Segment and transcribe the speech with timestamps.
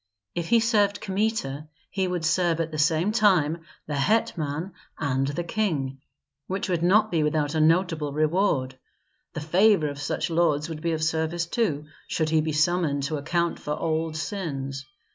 [0.33, 5.43] If he served Kmita he would serve at the same time the hetman and the
[5.43, 5.99] king,
[6.47, 8.79] which would not be without a notable reward.
[9.33, 13.17] The favor of such lords would be of service, too, should he be summoned to
[13.17, 14.87] account for old sins.